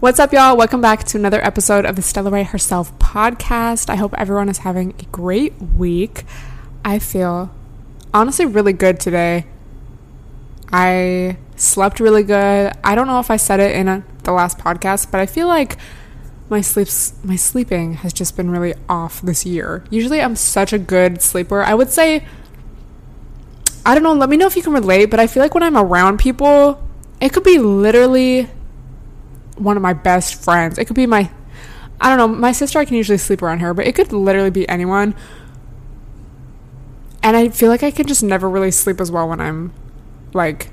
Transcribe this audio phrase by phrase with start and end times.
[0.00, 0.56] What's up, y'all?
[0.56, 3.90] Welcome back to another episode of the Stella Rae Herself podcast.
[3.90, 6.24] I hope everyone is having a great week.
[6.82, 7.54] I feel
[8.14, 9.44] honestly really good today.
[10.72, 12.72] I slept really good.
[12.82, 15.48] I don't know if I said it in a, the last podcast, but I feel
[15.48, 15.76] like
[16.48, 19.84] my sleeps my sleeping has just been really off this year.
[19.90, 21.62] Usually I'm such a good sleeper.
[21.62, 22.24] I would say
[23.84, 25.62] I don't know, let me know if you can relate, but I feel like when
[25.62, 26.82] I'm around people,
[27.20, 28.48] it could be literally
[29.60, 30.78] one of my best friends.
[30.78, 31.30] It could be my
[32.00, 34.50] I don't know, my sister I can usually sleep around her, but it could literally
[34.50, 35.14] be anyone.
[37.22, 39.72] And I feel like I can just never really sleep as well when I'm
[40.32, 40.70] like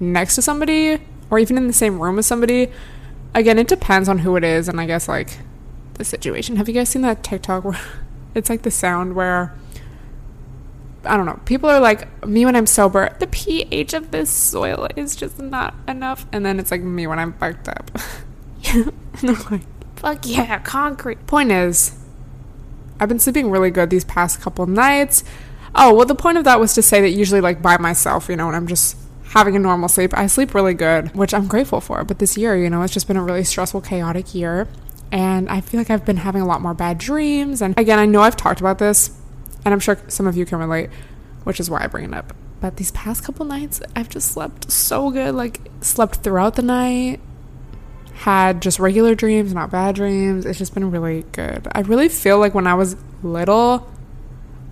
[0.00, 0.98] next to somebody
[1.30, 2.72] or even in the same room as somebody.
[3.34, 5.38] Again, it depends on who it is and I guess like
[5.94, 6.56] the situation.
[6.56, 7.78] Have you guys seen that TikTok where
[8.34, 9.54] it's like the sound where
[11.06, 11.40] I don't know.
[11.44, 15.74] People are like, me when I'm sober, the pH of this soil is just not
[15.88, 16.26] enough.
[16.32, 17.90] And then it's like me when I'm fucked up.
[18.74, 18.92] and
[19.22, 19.62] they're like,
[19.96, 21.26] fuck yeah, concrete.
[21.26, 21.98] Point is,
[23.00, 25.24] I've been sleeping really good these past couple nights.
[25.74, 28.36] Oh, well, the point of that was to say that usually, like, by myself, you
[28.36, 31.80] know, when I'm just having a normal sleep, I sleep really good, which I'm grateful
[31.80, 32.04] for.
[32.04, 34.68] But this year, you know, it's just been a really stressful, chaotic year.
[35.12, 37.60] And I feel like I've been having a lot more bad dreams.
[37.60, 39.10] And again, I know I've talked about this
[39.66, 40.90] and I'm sure some of you can relate,
[41.42, 42.32] which is why I bring it up.
[42.60, 45.34] But these past couple nights, I've just slept so good.
[45.34, 47.18] Like, slept throughout the night,
[48.14, 50.46] had just regular dreams, not bad dreams.
[50.46, 51.66] It's just been really good.
[51.72, 52.94] I really feel like when I was
[53.24, 53.90] little,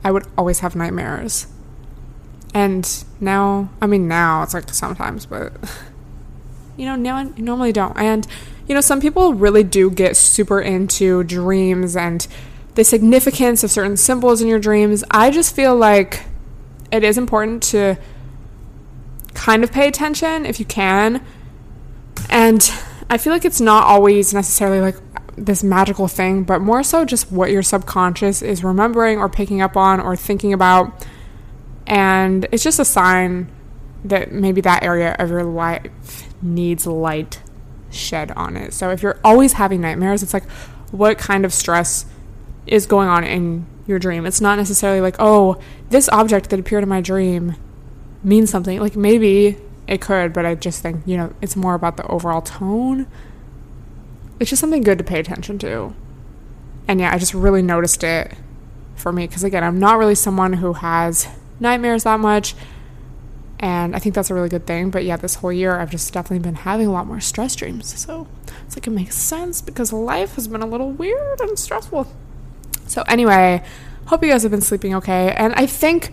[0.05, 1.49] I would always have nightmares.
[2.55, 5.55] And now, I mean, now it's like sometimes, but
[6.77, 7.99] you know, now I normally don't.
[7.99, 8.29] And,
[8.69, 12.25] you know, some people really do get super into dreams and
[12.75, 15.05] the significance of certain symbols in your dreams.
[15.11, 16.25] I just feel like
[16.91, 17.97] it is important to
[19.35, 21.25] kind of pay attention if you can.
[22.31, 22.71] And
[23.11, 24.97] I feel like it's not always necessarily like
[25.37, 29.77] this magical thing, but more so just what your subconscious is remembering or picking up
[29.77, 31.07] on or thinking about.
[31.87, 33.51] And it's just a sign
[34.05, 37.41] that maybe that area of your life needs light
[37.91, 38.73] shed on it.
[38.73, 40.49] So if you're always having nightmares, it's like,
[40.91, 42.07] what kind of stress
[42.67, 44.27] is going on in your dream.
[44.27, 45.61] It's not necessarily like, oh,
[45.91, 47.57] this object that appeared in my dream
[48.23, 48.81] means something.
[48.81, 52.41] Like maybe it could, but I just think, you know, it's more about the overall
[52.41, 53.07] tone.
[54.41, 55.95] It's just something good to pay attention to.
[56.89, 58.35] And yeah, I just really noticed it
[58.97, 61.29] for me because again, I'm not really someone who has
[61.61, 62.55] nightmares that much.
[63.61, 64.91] And I think that's a really good thing.
[64.91, 67.99] But yeah, this whole year I've just definitely been having a lot more stress dreams.
[67.99, 68.27] So
[68.67, 72.11] it's like it makes sense because life has been a little weird and stressful.
[72.87, 73.63] So, anyway,
[74.07, 75.33] hope you guys have been sleeping okay.
[75.33, 76.13] And I think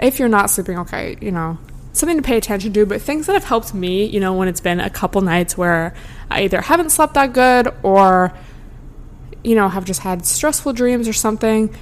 [0.00, 1.58] if you're not sleeping okay, you know,
[1.92, 4.60] something to pay attention to, but things that have helped me, you know, when it's
[4.60, 5.94] been a couple nights where
[6.30, 8.32] I either haven't slept that good or,
[9.44, 11.74] you know, have just had stressful dreams or something.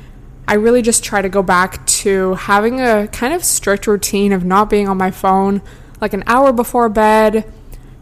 [0.47, 4.45] I really just try to go back to having a kind of strict routine of
[4.45, 5.63] not being on my phone
[6.01, 7.51] like an hour before bed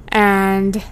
[0.09, 0.83] and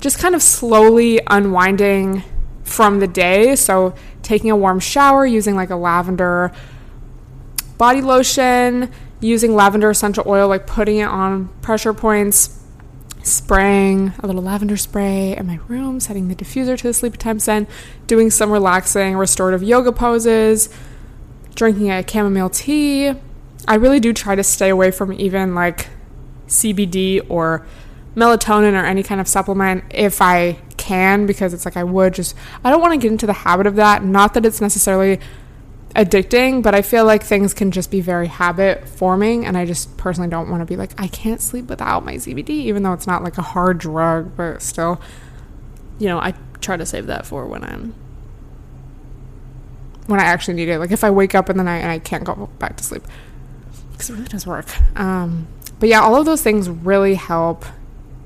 [0.00, 2.22] just kind of slowly unwinding
[2.70, 3.56] from the day.
[3.56, 6.52] So, taking a warm shower, using like a lavender
[7.76, 12.62] body lotion, using lavender essential oil, like putting it on pressure points,
[13.22, 17.38] spraying a little lavender spray in my room, setting the diffuser to the sleepy time
[17.38, 17.68] scent,
[18.06, 20.68] doing some relaxing restorative yoga poses,
[21.54, 23.12] drinking a chamomile tea.
[23.66, 25.88] I really do try to stay away from even like
[26.46, 27.66] CBD or
[28.14, 30.58] melatonin or any kind of supplement if I
[30.90, 32.34] can because it's like I would just
[32.64, 34.02] I don't want to get into the habit of that.
[34.02, 35.20] Not that it's necessarily
[35.94, 39.96] addicting, but I feel like things can just be very habit forming and I just
[39.96, 43.06] personally don't want to be like I can't sleep without my CBD even though it's
[43.06, 45.00] not like a hard drug, but still
[46.00, 47.94] you know, I try to save that for when I'm
[50.06, 50.80] when I actually need it.
[50.80, 53.04] Like if I wake up in the night and I can't go back to sleep.
[53.92, 54.66] Because it really does work.
[54.98, 55.46] Um,
[55.78, 57.64] but yeah, all of those things really help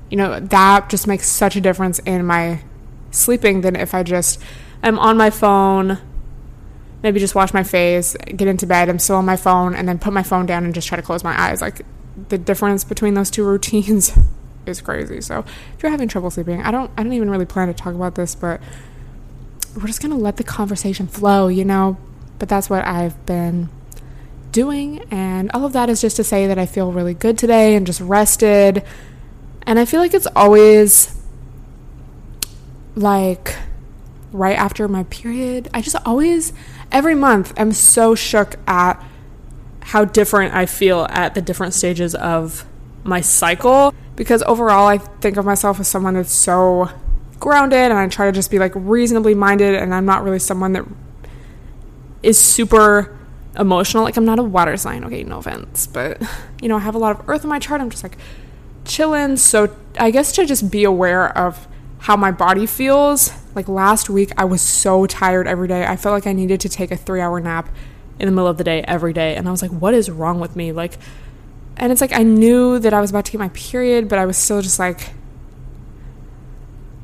[0.09, 2.61] you know, that just makes such a difference in my
[3.11, 4.41] sleeping than if I just
[4.83, 5.97] am on my phone,
[7.01, 9.99] maybe just wash my face, get into bed, I'm still on my phone, and then
[9.99, 11.61] put my phone down and just try to close my eyes.
[11.61, 11.85] Like
[12.29, 14.17] the difference between those two routines
[14.65, 15.21] is crazy.
[15.21, 15.39] So
[15.75, 18.15] if you're having trouble sleeping, I don't I don't even really plan to talk about
[18.15, 18.61] this, but
[19.75, 21.97] we're just gonna let the conversation flow, you know?
[22.37, 23.69] But that's what I've been
[24.51, 27.75] doing, and all of that is just to say that I feel really good today
[27.75, 28.83] and just rested
[29.65, 31.15] and I feel like it's always
[32.95, 33.55] like
[34.31, 35.69] right after my period.
[35.73, 36.53] I just always,
[36.91, 39.01] every month, I'm so shook at
[39.81, 42.65] how different I feel at the different stages of
[43.03, 43.93] my cycle.
[44.15, 46.89] because overall I think of myself as someone that's so
[47.39, 50.73] grounded and I try to just be like reasonably minded and I'm not really someone
[50.73, 50.85] that
[52.23, 53.15] is super
[53.57, 54.03] emotional.
[54.03, 56.21] Like I'm not a water sign, okay, no offense, but
[56.61, 57.81] you know, I have a lot of earth in my chart.
[57.81, 58.17] I'm just like
[58.85, 59.37] chilling.
[59.37, 61.67] So I guess to just be aware of
[61.99, 63.31] how my body feels.
[63.55, 65.85] Like last week I was so tired every day.
[65.85, 67.69] I felt like I needed to take a 3-hour nap
[68.19, 70.39] in the middle of the day every day and I was like what is wrong
[70.39, 70.71] with me?
[70.71, 70.97] Like
[71.77, 74.25] and it's like I knew that I was about to get my period, but I
[74.25, 75.09] was still just like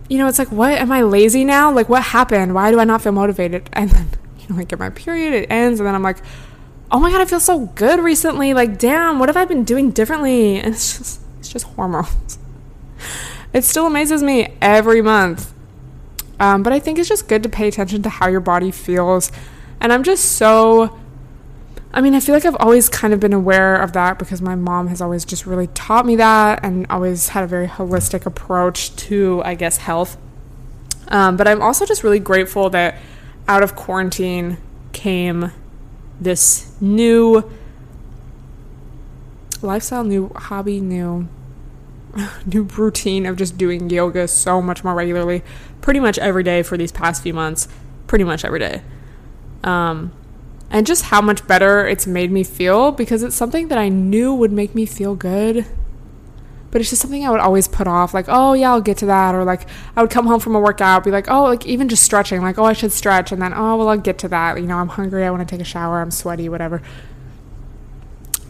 [0.07, 1.71] you know, it's like what am I lazy now?
[1.71, 2.53] Like what happened?
[2.53, 3.69] Why do I not feel motivated?
[3.73, 6.17] And then you know, I get my period, it ends, and then I'm like,
[6.91, 8.53] oh my god, I feel so good recently.
[8.53, 10.57] Like, damn, what have I been doing differently?
[10.57, 11.20] And it's just
[11.51, 12.39] just hormones.
[13.53, 15.53] It still amazes me every month.
[16.39, 19.30] Um, but I think it's just good to pay attention to how your body feels.
[19.81, 20.98] And I'm just so
[21.94, 24.56] I mean, I feel like I've always kind of been aware of that because my
[24.56, 28.95] mom has always just really taught me that and always had a very holistic approach
[28.95, 30.18] to, I guess, health.
[31.09, 32.98] Um, but I'm also just really grateful that
[33.48, 34.57] out of quarantine
[34.94, 35.51] came
[36.21, 37.51] this new
[39.62, 41.27] lifestyle, new hobby, new
[42.45, 45.43] new routine of just doing yoga so much more regularly,
[45.81, 47.67] pretty much every day for these past few months,
[48.07, 48.81] pretty much every day.
[49.63, 50.11] Um,
[50.69, 54.33] and just how much better it's made me feel because it's something that I knew
[54.33, 55.65] would make me feel good.
[56.71, 59.05] But it's just something I would always put off, like, oh yeah, I'll get to
[59.07, 59.35] that.
[59.35, 59.67] Or like
[59.97, 62.57] I would come home from a workout, be like, oh, like even just stretching, like,
[62.57, 64.57] oh, I should stretch, and then, oh, well, I'll get to that.
[64.57, 66.81] You know, I'm hungry, I want to take a shower, I'm sweaty, whatever.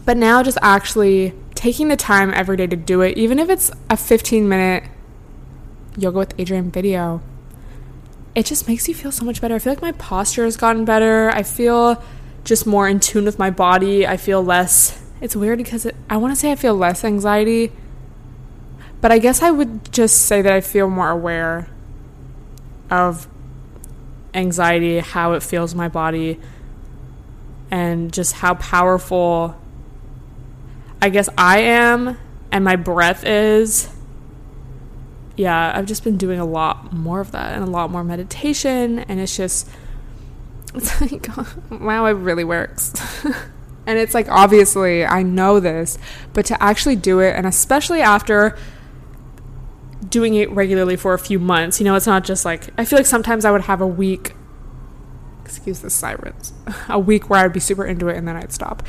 [0.04, 3.70] But now just actually taking the time every day to do it, even if it's
[3.88, 4.82] a 15 minute
[5.96, 7.22] yoga with Adriene video,
[8.34, 9.54] it just makes you feel so much better.
[9.54, 11.30] I feel like my posture has gotten better.
[11.30, 12.02] I feel
[12.42, 14.04] just more in tune with my body.
[14.04, 15.00] I feel less.
[15.20, 17.70] It's weird because it, I want to say I feel less anxiety,
[19.00, 21.68] but I guess I would just say that I feel more aware
[22.90, 23.28] of
[24.34, 26.40] anxiety, how it feels in my body,
[27.70, 29.61] and just how powerful
[31.02, 32.16] I guess I am
[32.50, 33.90] and my breath is
[35.36, 39.00] yeah, I've just been doing a lot more of that and a lot more meditation,
[39.00, 39.68] and it's just,
[40.74, 41.26] it's like,
[41.70, 42.92] wow, it really works.
[43.86, 45.98] and it's like, obviously, I know this,
[46.32, 48.56] but to actually do it, and especially after
[50.08, 52.98] doing it regularly for a few months, you know, it's not just like, I feel
[52.98, 54.34] like sometimes I would have a week,
[55.42, 56.52] excuse the sirens,
[56.88, 58.82] a week where I'd be super into it and then I'd stop.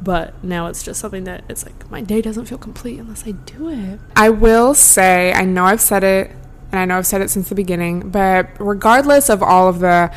[0.00, 3.32] But now it's just something that it's like my day doesn't feel complete unless I
[3.32, 3.98] do it.
[4.14, 6.30] I will say, I know I've said it,
[6.70, 10.12] and I know I've said it since the beginning, but regardless of all of the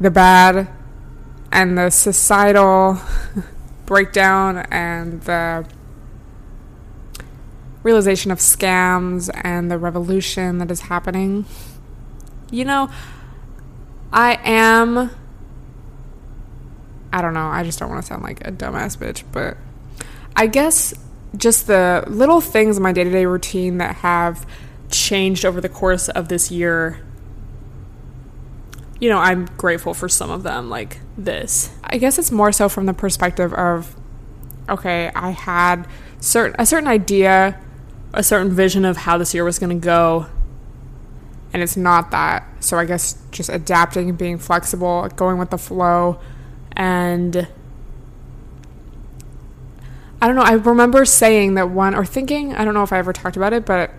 [0.00, 0.68] the bad
[1.50, 3.00] and the societal
[3.86, 5.68] breakdown and the
[7.82, 11.44] realization of scams and the revolution that is happening,
[12.50, 12.88] you know,
[14.12, 15.10] I am
[17.12, 17.46] I don't know.
[17.46, 19.56] I just don't want to sound like a dumbass bitch, but
[20.36, 20.94] I guess
[21.36, 24.46] just the little things in my day to day routine that have
[24.90, 27.00] changed over the course of this year.
[29.00, 31.70] You know, I'm grateful for some of them, like this.
[31.84, 33.94] I guess it's more so from the perspective of
[34.68, 35.86] okay, I had
[36.20, 37.58] certain a certain idea,
[38.12, 40.26] a certain vision of how this year was going to go,
[41.52, 42.44] and it's not that.
[42.60, 46.20] So I guess just adapting and being flexible, going with the flow
[46.78, 47.48] and
[50.22, 52.98] I don't know, I remember saying that one or thinking, I don't know if I
[52.98, 53.90] ever talked about it, but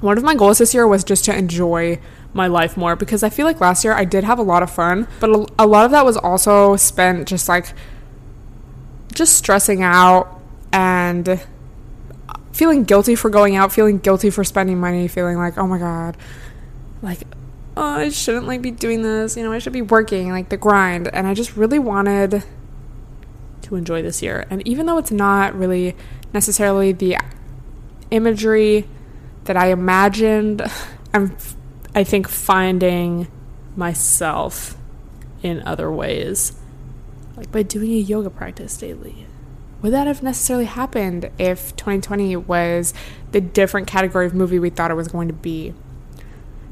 [0.00, 2.00] one of my goals this year was just to enjoy
[2.32, 4.70] my life more because I feel like last year I did have a lot of
[4.70, 7.72] fun, but a lot of that was also spent just like
[9.14, 10.40] just stressing out
[10.72, 11.44] and
[12.52, 16.16] feeling guilty for going out, feeling guilty for spending money, feeling like, "Oh my god,
[17.02, 17.20] like
[17.78, 19.36] oh, I shouldn't like be doing this.
[19.36, 21.08] You know, I should be working, like the grind.
[21.14, 22.42] And I just really wanted
[23.62, 24.44] to enjoy this year.
[24.50, 25.96] And even though it's not really
[26.34, 27.16] necessarily the
[28.10, 28.88] imagery
[29.44, 30.62] that I imagined,
[31.14, 31.36] I'm,
[31.94, 33.28] I think, finding
[33.76, 34.76] myself
[35.42, 36.58] in other ways,
[37.36, 39.26] like by doing a yoga practice daily.
[39.82, 42.92] Would that have necessarily happened if 2020 was
[43.30, 45.72] the different category of movie we thought it was going to be?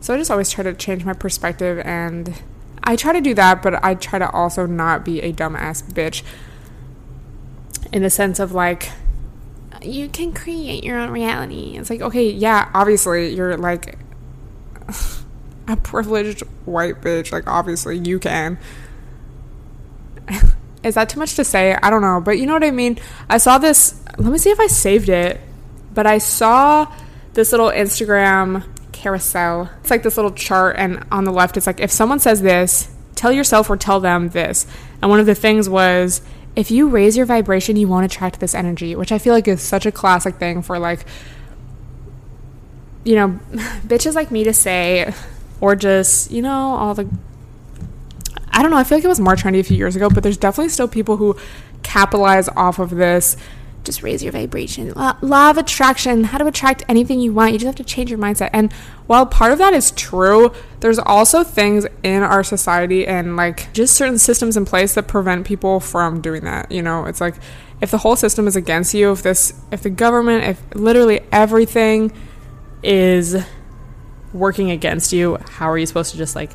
[0.06, 2.40] So I just always try to change my perspective and
[2.84, 6.22] I try to do that, but I try to also not be a dumbass bitch
[7.92, 8.88] in the sense of like,
[9.82, 11.76] you can create your own reality.
[11.76, 13.98] It's like, okay, yeah, obviously you're like
[15.66, 17.32] a privileged white bitch.
[17.32, 18.58] Like, obviously you can.
[20.84, 21.76] Is that too much to say?
[21.82, 22.20] I don't know.
[22.20, 23.00] But you know what I mean?
[23.28, 24.00] I saw this.
[24.18, 25.40] Let me see if I saved it
[25.92, 26.92] but I saw
[27.32, 28.62] this little Instagram
[28.96, 29.70] carousel.
[29.80, 32.88] It's like this little chart, and on the left, it's like if someone says this,
[33.14, 34.66] tell yourself or tell them this.
[35.00, 36.22] And one of the things was
[36.56, 39.60] if you raise your vibration, you won't attract this energy, which I feel like is
[39.60, 41.04] such a classic thing for like,
[43.04, 43.28] you know,
[43.86, 45.12] bitches like me to say,
[45.60, 47.08] or just, you know, all the.
[48.50, 50.22] I don't know, I feel like it was more trendy a few years ago, but
[50.22, 51.36] there's definitely still people who
[51.82, 53.36] capitalize off of this
[53.86, 54.92] just raise your vibration.
[54.92, 57.52] Law of attraction, how to attract anything you want.
[57.52, 58.50] You just have to change your mindset.
[58.52, 58.72] And
[59.06, 63.94] while part of that is true, there's also things in our society and like just
[63.94, 66.70] certain systems in place that prevent people from doing that.
[66.70, 67.36] You know, it's like
[67.80, 72.12] if the whole system is against you, if this, if the government, if literally everything
[72.82, 73.36] is
[74.32, 76.50] working against you, how are you supposed to just like,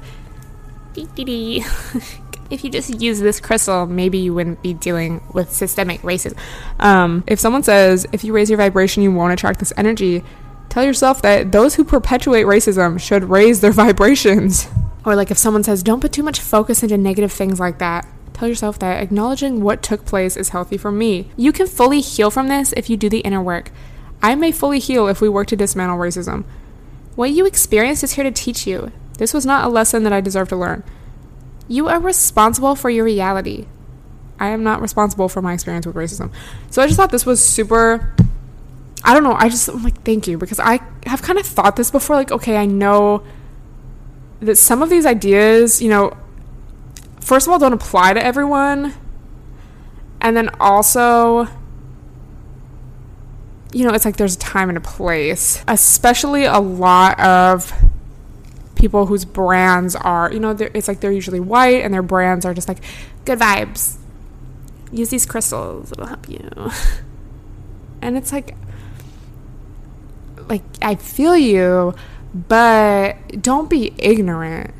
[2.51, 6.37] if you just use this crystal, maybe you wouldn't be dealing with systemic racism.
[6.79, 10.23] Um, if someone says, if you raise your vibration, you won't attract this energy,
[10.69, 14.67] tell yourself that those who perpetuate racism should raise their vibrations.
[15.05, 18.07] Or, like, if someone says, don't put too much focus into negative things like that,
[18.33, 21.31] tell yourself that acknowledging what took place is healthy for me.
[21.37, 23.71] You can fully heal from this if you do the inner work.
[24.21, 26.43] I may fully heal if we work to dismantle racism.
[27.15, 28.91] What you experienced is here to teach you.
[29.17, 30.83] This was not a lesson that I deserve to learn.
[31.71, 33.65] You are responsible for your reality.
[34.37, 36.29] I am not responsible for my experience with racism.
[36.69, 38.13] So I just thought this was super.
[39.05, 39.35] I don't know.
[39.35, 42.17] I just I'm like, thank you because I have kind of thought this before.
[42.17, 43.23] Like, okay, I know
[44.41, 46.11] that some of these ideas, you know,
[47.21, 48.93] first of all, don't apply to everyone.
[50.19, 51.47] And then also,
[53.71, 57.71] you know, it's like there's a time and a place, especially a lot of
[58.81, 62.53] people whose brands are, you know, it's like they're usually white and their brands are
[62.53, 62.79] just like
[63.25, 63.97] good vibes.
[64.91, 66.49] Use these crystals, it'll help you.
[68.01, 68.55] and it's like,
[70.49, 71.93] like, I feel you,
[72.33, 74.73] but don't be ignorant.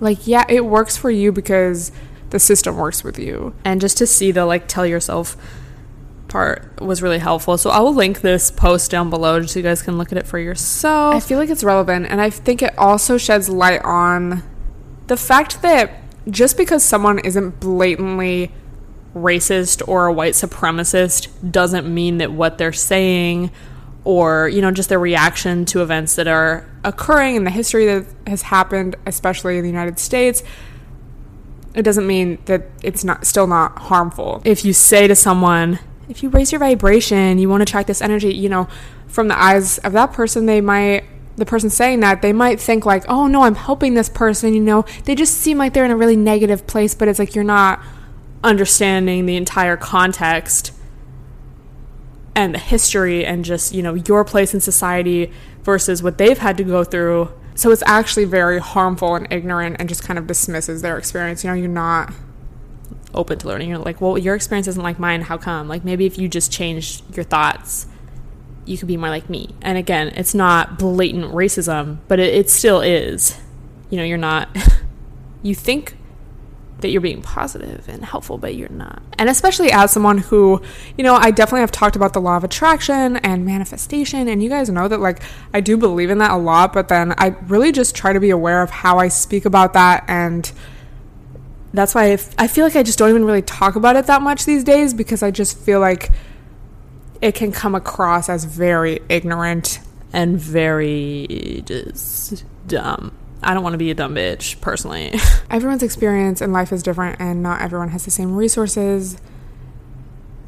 [0.00, 1.92] Like, yeah, it works for you because
[2.28, 3.54] the system works with you.
[3.64, 5.36] And just to see the, like, tell yourself,
[6.34, 7.56] part was really helpful.
[7.56, 10.18] So I will link this post down below just so you guys can look at
[10.18, 11.14] it for yourself.
[11.14, 14.42] I feel like it's relevant and I think it also sheds light on
[15.06, 15.92] the fact that
[16.28, 18.50] just because someone isn't blatantly
[19.14, 23.52] racist or a white supremacist doesn't mean that what they're saying
[24.02, 28.04] or you know just their reaction to events that are occurring in the history that
[28.26, 30.42] has happened especially in the United States
[31.76, 36.22] it doesn't mean that it's not still not harmful if you say to someone if
[36.22, 38.68] you raise your vibration, you want to attract this energy, you know,
[39.06, 41.04] from the eyes of that person, they might
[41.36, 44.60] the person saying that, they might think like, "Oh no, I'm helping this person," you
[44.60, 44.84] know.
[45.04, 47.80] They just seem like they're in a really negative place, but it's like you're not
[48.44, 50.72] understanding the entire context
[52.36, 55.32] and the history and just, you know, your place in society
[55.62, 57.30] versus what they've had to go through.
[57.54, 61.44] So it's actually very harmful and ignorant and just kind of dismisses their experience.
[61.44, 62.12] You know, you're not
[63.14, 63.68] open to learning.
[63.68, 65.22] You're like, well, your experience isn't like mine.
[65.22, 65.68] How come?
[65.68, 67.86] Like, maybe if you just changed your thoughts,
[68.64, 69.50] you could be more like me.
[69.62, 73.38] And again, it's not blatant racism, but it, it still is.
[73.90, 74.48] You know, you're not,
[75.42, 75.96] you think
[76.80, 79.02] that you're being positive and helpful, but you're not.
[79.18, 80.60] And especially as someone who,
[80.98, 84.50] you know, I definitely have talked about the law of attraction and manifestation, and you
[84.50, 85.22] guys know that, like,
[85.54, 88.28] I do believe in that a lot, but then I really just try to be
[88.28, 90.50] aware of how I speak about that and
[91.74, 94.44] that's why I feel like I just don't even really talk about it that much
[94.44, 96.12] these days because I just feel like
[97.20, 99.80] it can come across as very ignorant
[100.12, 103.16] and very just dumb.
[103.42, 105.12] I don't want to be a dumb bitch personally.
[105.50, 109.16] Everyone's experience in life is different and not everyone has the same resources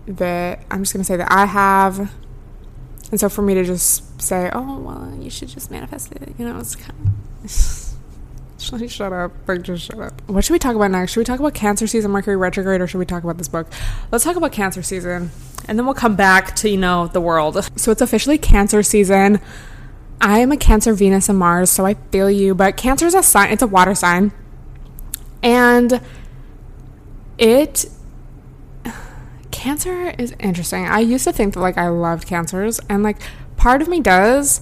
[0.06, 2.12] that I'm just going to say that I have.
[3.11, 6.45] And so for me to just say, "Oh, well, you should just manifest it." You
[6.45, 6.92] know, it's kind
[7.45, 7.50] of
[8.59, 9.33] Shut, shut up.
[9.47, 10.29] Like, just shut up.
[10.29, 11.13] What should we talk about next?
[11.13, 13.67] Should we talk about Cancer season, Mercury retrograde, or should we talk about this book?
[14.11, 15.31] Let's talk about Cancer season.
[15.69, 17.71] And then we'll come back to, you know, the world.
[17.77, 19.41] So it's officially Cancer season.
[20.21, 22.55] I am a Cancer, Venus, and Mars, so I feel you.
[22.55, 24.33] But Cancer is a sign, it's a water sign.
[25.43, 26.01] And
[27.39, 27.87] it.
[29.51, 30.87] Cancer is interesting.
[30.87, 33.17] I used to think that, like, I loved cancers, and, like,
[33.57, 34.61] part of me does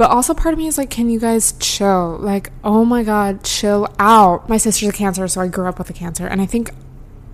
[0.00, 2.16] but also, part of me is like, can you guys chill?
[2.18, 4.48] Like, oh my God, chill out.
[4.48, 6.26] My sister's a cancer, so I grew up with a cancer.
[6.26, 6.70] And I think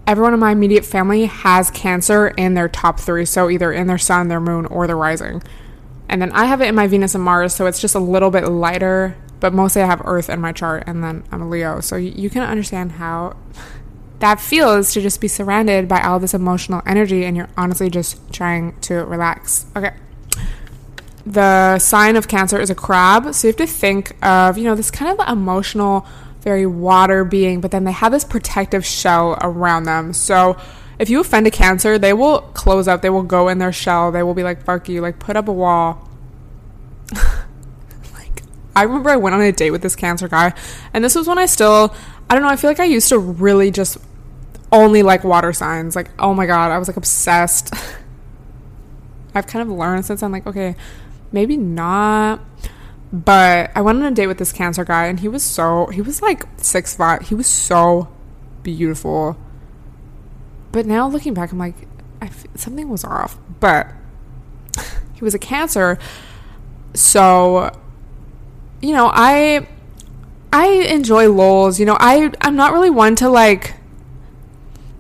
[0.04, 3.24] everyone in my immediate family has cancer in their top three.
[3.24, 5.44] So either in their sun, their moon, or their rising.
[6.08, 8.32] And then I have it in my Venus and Mars, so it's just a little
[8.32, 9.16] bit lighter.
[9.38, 11.78] But mostly I have Earth in my chart, and then I'm a Leo.
[11.78, 13.36] So you can understand how
[14.18, 18.32] that feels to just be surrounded by all this emotional energy and you're honestly just
[18.32, 19.66] trying to relax.
[19.76, 19.92] Okay.
[21.26, 23.34] The sign of Cancer is a crab.
[23.34, 26.06] So you have to think of, you know, this kind of emotional,
[26.40, 30.12] very water being, but then they have this protective shell around them.
[30.12, 30.56] So
[31.00, 34.12] if you offend a Cancer, they will close up, they will go in their shell,
[34.12, 36.08] they will be like, fuck you, like put up a wall.
[38.14, 38.42] like,
[38.76, 40.54] I remember I went on a date with this Cancer guy,
[40.94, 41.94] and this was when I still,
[42.30, 43.98] I don't know, I feel like I used to really just
[44.70, 45.96] only like water signs.
[45.96, 47.74] Like, oh my god, I was like obsessed.
[49.34, 50.76] I've kind of learned since I'm like, okay,
[51.36, 52.40] maybe not.
[53.12, 56.00] But I went on a date with this cancer guy and he was so he
[56.00, 57.28] was like six five.
[57.28, 58.08] He was so
[58.62, 59.36] beautiful.
[60.72, 61.86] But now looking back, I'm like,
[62.54, 63.38] something was off.
[63.60, 63.88] But
[65.14, 65.98] he was a cancer.
[66.94, 67.70] So,
[68.80, 69.68] you know, I
[70.52, 71.78] I enjoy lols.
[71.78, 73.74] You know, I I'm not really one to like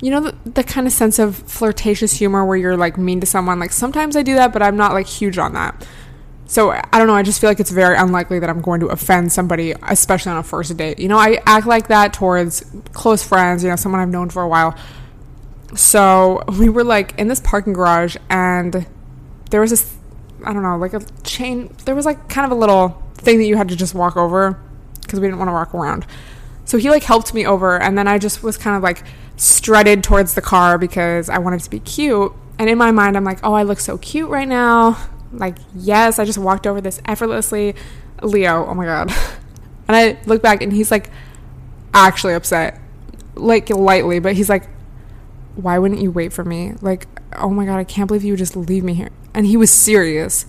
[0.02, 3.26] you know the, the kind of sense of flirtatious humor where you're like mean to
[3.26, 5.86] someone like sometimes i do that but i'm not like huge on that
[6.46, 8.86] so i don't know i just feel like it's very unlikely that i'm going to
[8.86, 13.22] offend somebody especially on a first date you know i act like that towards close
[13.22, 14.76] friends you know someone i've known for a while
[15.74, 18.86] so we were like in this parking garage and
[19.50, 19.96] there was this
[20.44, 23.46] i don't know like a chain there was like kind of a little thing that
[23.46, 24.58] you had to just walk over
[25.02, 26.06] because we didn't want to walk around
[26.64, 29.02] so he like helped me over and then i just was kind of like
[29.36, 32.32] strutted towards the car because I wanted to be cute.
[32.58, 34.98] And in my mind, I'm like, oh, I look so cute right now.
[35.32, 37.74] Like, yes, I just walked over this effortlessly.
[38.22, 39.12] Leo, oh my God.
[39.88, 41.10] And I look back and he's like,
[41.94, 42.80] actually upset.
[43.36, 44.68] Like, lightly, but he's like,
[45.54, 46.74] why wouldn't you wait for me?
[46.80, 47.06] Like,
[47.36, 49.10] oh my God, I can't believe you would just leave me here.
[49.32, 50.44] And he was serious.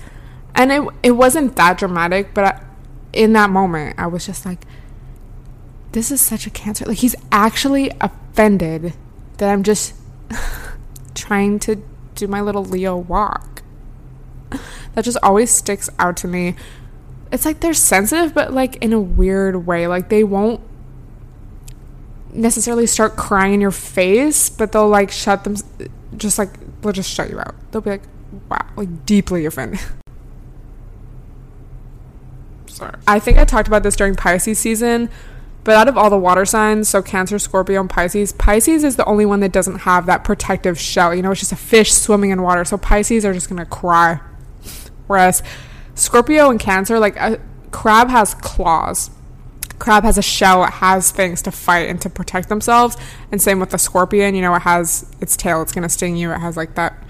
[0.56, 2.64] And it, it wasn't that dramatic, but I,
[3.14, 4.66] in that moment, I was just like,
[5.92, 6.86] this is such a cancer.
[6.86, 8.94] Like he's actually offended
[9.38, 9.94] that I'm just
[11.16, 11.82] trying to
[12.16, 13.57] do my little Leo walk.
[14.96, 16.56] That just always sticks out to me.
[17.32, 19.88] It's like they're sensitive, but like in a weird way.
[19.88, 20.62] Like they won't
[22.34, 25.56] necessarily start crying in your face, but they'll like shut them,
[26.16, 27.56] just like, they'll just shut you out.
[27.72, 28.04] They'll be like,
[28.50, 29.80] wow, like deeply offended.
[32.68, 32.96] Sorry.
[33.08, 35.10] I think I talked about this during Pisces season
[35.68, 39.04] but out of all the water signs, so Cancer, Scorpio, and Pisces, Pisces is the
[39.04, 41.14] only one that doesn't have that protective shell.
[41.14, 42.64] You know, it's just a fish swimming in water.
[42.64, 44.22] So Pisces are just to cry.
[45.08, 45.42] Whereas
[45.96, 47.40] Scorpio and Cancer, like a
[47.72, 49.10] crab has claws.
[49.80, 52.98] Crab has a shell, it has things to fight and to protect themselves.
[53.32, 56.32] And same with the scorpion, you know, it has its tail, it's to sting you.
[56.32, 57.04] It has like that.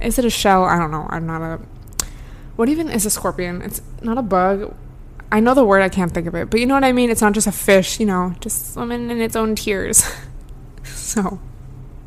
[0.00, 0.64] Is it a shell?
[0.64, 1.06] I don't know.
[1.08, 1.60] I'm not a.
[2.54, 3.60] What even is a scorpion?
[3.62, 4.74] It's not a bug.
[5.30, 7.10] I know the word, I can't think of it, but you know what I mean?
[7.10, 10.08] It's not just a fish, you know, just swimming in its own tears.
[10.84, 11.40] so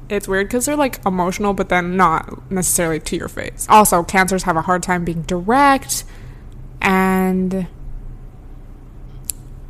[0.09, 3.67] it's weird because they're like emotional, but then not necessarily to your face.
[3.69, 6.03] Also, cancers have a hard time being direct,
[6.81, 7.67] and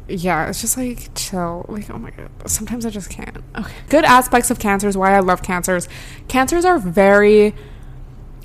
[0.07, 1.65] yeah, it's just like chill.
[1.67, 3.37] Like, oh my god, sometimes I just can't.
[3.57, 3.73] Okay.
[3.89, 5.87] Good aspects of cancers, why I love cancers.
[6.27, 7.53] Cancers are very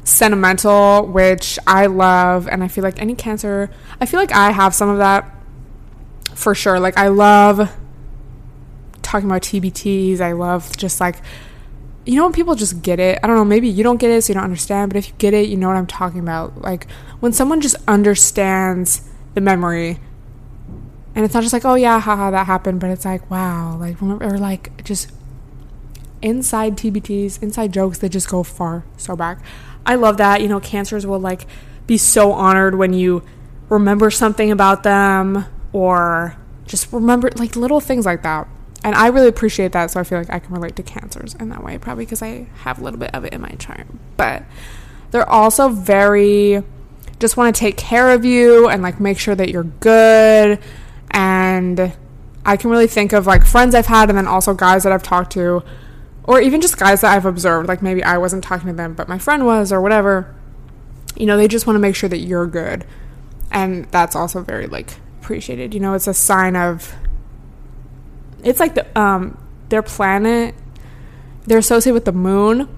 [0.05, 4.75] sentimental, which I love, and I feel like any cancer, I feel like I have
[4.75, 5.31] some of that
[6.35, 6.79] for sure.
[6.79, 7.71] Like I love
[9.03, 10.21] talking about TBTs.
[10.21, 11.17] I love just like
[12.07, 13.19] you know when people just get it.
[13.23, 15.15] I don't know, maybe you don't get it so you don't understand, but if you
[15.19, 16.61] get it, you know what I'm talking about.
[16.61, 16.87] Like
[17.21, 19.99] when someone just understands the memory
[21.15, 24.01] and it's not just like, oh yeah, haha, that happened, but it's like, wow, like
[24.01, 25.13] remember like just
[26.23, 29.39] inside TBTs, inside jokes that just go far so back.
[29.87, 30.41] I love that.
[30.41, 31.47] You know, cancers will like
[31.87, 33.23] be so honored when you
[33.69, 36.37] remember something about them or
[36.67, 38.49] just remember like little things like that.
[38.85, 39.91] And I really appreciate that.
[39.91, 42.47] So I feel like I can relate to cancers in that way, probably because I
[42.59, 43.87] have a little bit of it in my chart.
[44.17, 44.45] But
[45.11, 46.63] they're also very
[47.19, 50.61] just want to take care of you and like make sure that you're good.
[51.11, 51.93] And
[52.45, 55.03] I can really think of like friends I've had and then also guys that I've
[55.03, 55.65] talked to
[56.25, 59.09] or even just guys that I've observed, like maybe I wasn't talking to them, but
[59.09, 60.35] my friend was, or whatever.
[61.17, 62.87] You know, they just want to make sure that you're good.
[63.51, 65.75] And that's also very, like, appreciated.
[65.75, 66.95] You know, it's a sign of.
[68.45, 70.55] It's like the, um, their planet,
[71.47, 72.69] they're associated with the moon,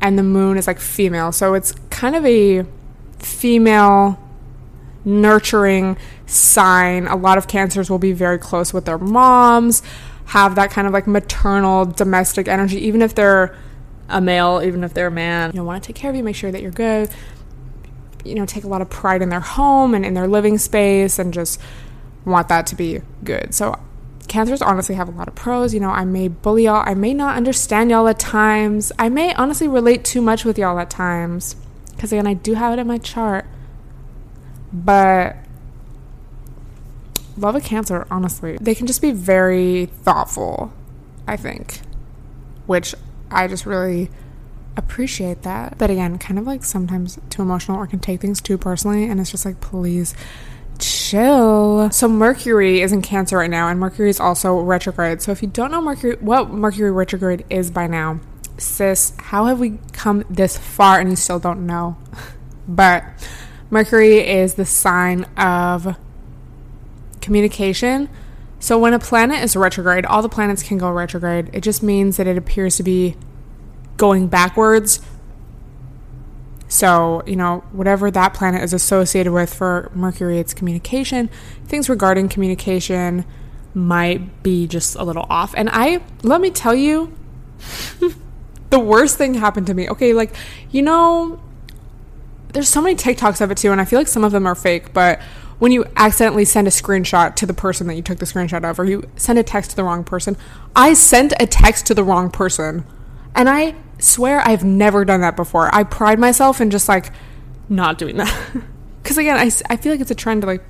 [0.00, 1.32] and the moon is like female.
[1.32, 2.64] So it's kind of a
[3.18, 4.18] female
[5.04, 7.06] nurturing sign.
[7.06, 9.82] A lot of cancers will be very close with their moms
[10.26, 13.56] have that kind of like maternal domestic energy, even if they're
[14.08, 15.52] a male, even if they're a man.
[15.52, 17.08] You know, want to take care of you, make sure that you're good.
[18.24, 21.18] You know, take a lot of pride in their home and in their living space
[21.18, 21.60] and just
[22.24, 23.54] want that to be good.
[23.54, 23.78] So
[24.28, 25.72] cancers honestly have a lot of pros.
[25.74, 26.82] You know, I may bully y'all.
[26.86, 28.92] I may not understand y'all at times.
[28.98, 31.56] I may honestly relate too much with y'all at times.
[31.90, 33.46] Because again, I do have it in my chart.
[34.72, 35.36] But
[37.36, 38.58] love a Cancer, honestly.
[38.60, 40.72] They can just be very thoughtful,
[41.26, 41.80] I think,
[42.66, 42.94] which
[43.30, 44.10] I just really
[44.76, 45.78] appreciate that.
[45.78, 49.04] But again, kind of like sometimes too emotional or can take things too personally.
[49.04, 50.14] And it's just like, please
[50.78, 51.90] chill.
[51.90, 55.22] So Mercury is in Cancer right now, and Mercury is also retrograde.
[55.22, 58.20] So if you don't know Mercury, what Mercury retrograde is by now,
[58.58, 61.96] sis, how have we come this far and you still don't know?
[62.68, 63.04] but
[63.70, 65.96] Mercury is the sign of
[67.20, 68.08] communication.
[68.58, 71.50] So when a planet is retrograde, all the planets can go retrograde.
[71.52, 73.16] It just means that it appears to be
[73.96, 75.00] going backwards.
[76.68, 81.30] So, you know, whatever that planet is associated with for Mercury, it's communication.
[81.64, 83.24] Things regarding communication
[83.74, 85.54] might be just a little off.
[85.56, 87.16] And I, let me tell you,
[88.70, 89.88] the worst thing happened to me.
[89.88, 90.34] Okay, like,
[90.70, 91.40] you know,
[92.52, 94.54] there's so many TikToks of it too, and I feel like some of them are
[94.54, 95.20] fake, but
[95.58, 98.78] when you accidentally send a screenshot to the person that you took the screenshot of,
[98.78, 100.36] or you send a text to the wrong person,
[100.74, 102.86] I sent a text to the wrong person.
[103.34, 105.74] And I swear I've never done that before.
[105.74, 107.12] I pride myself in just like
[107.68, 108.34] not doing that.
[109.02, 110.64] Because again, I, I feel like it's a trend to like,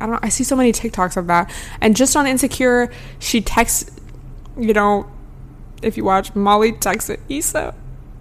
[0.00, 1.52] I don't know, I see so many TikToks of that.
[1.80, 3.90] And just on Insecure, she texts,
[4.56, 5.10] you know,
[5.82, 7.74] if you watch, Molly texted Issa,